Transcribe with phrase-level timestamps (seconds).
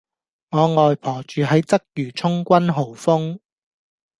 [0.49, 3.39] 我外婆住喺鰂魚涌君豪峰